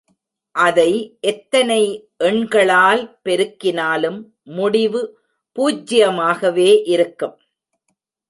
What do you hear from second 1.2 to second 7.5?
எத்தனை எண்களால் பெருக்கினாலும் முடிவு பூஜ்யமாகவே இருக்கும்.